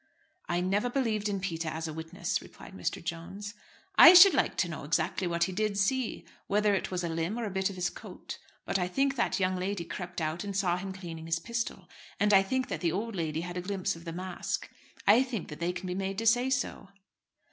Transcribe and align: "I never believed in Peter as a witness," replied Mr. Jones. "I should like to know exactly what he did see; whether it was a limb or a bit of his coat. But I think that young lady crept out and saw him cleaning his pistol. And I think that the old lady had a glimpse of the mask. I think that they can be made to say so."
"I 0.49 0.61
never 0.61 0.89
believed 0.89 1.29
in 1.29 1.39
Peter 1.39 1.67
as 1.69 1.87
a 1.87 1.93
witness," 1.93 2.41
replied 2.41 2.73
Mr. 2.73 3.03
Jones. 3.03 3.53
"I 3.99 4.15
should 4.15 4.33
like 4.33 4.57
to 4.57 4.67
know 4.67 4.83
exactly 4.83 5.27
what 5.27 5.43
he 5.43 5.51
did 5.51 5.77
see; 5.77 6.25
whether 6.47 6.73
it 6.73 6.89
was 6.89 7.03
a 7.03 7.07
limb 7.09 7.37
or 7.37 7.43
a 7.45 7.51
bit 7.51 7.69
of 7.69 7.75
his 7.75 7.91
coat. 7.91 8.39
But 8.65 8.79
I 8.79 8.87
think 8.87 9.15
that 9.15 9.39
young 9.39 9.57
lady 9.57 9.85
crept 9.85 10.19
out 10.19 10.43
and 10.43 10.57
saw 10.57 10.77
him 10.77 10.91
cleaning 10.91 11.27
his 11.27 11.37
pistol. 11.37 11.87
And 12.19 12.33
I 12.33 12.41
think 12.41 12.67
that 12.69 12.81
the 12.81 12.91
old 12.91 13.15
lady 13.15 13.41
had 13.41 13.57
a 13.57 13.61
glimpse 13.61 13.95
of 13.95 14.05
the 14.05 14.11
mask. 14.11 14.71
I 15.05 15.21
think 15.21 15.49
that 15.49 15.59
they 15.59 15.71
can 15.71 15.85
be 15.85 15.93
made 15.93 16.17
to 16.17 16.25
say 16.25 16.49
so." 16.49 16.89